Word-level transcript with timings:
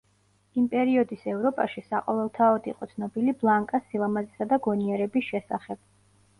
იმ 0.61 0.63
პერიოდის 0.69 1.25
ევროპაში, 1.33 1.83
საყოველთაოდ 1.89 2.71
იყო 2.73 2.89
ცნობილი 2.95 3.37
ბლანკას 3.45 3.87
სილამაზისა 3.93 4.51
და 4.55 4.63
გონიერების 4.69 5.33
შესახებ. 5.33 5.83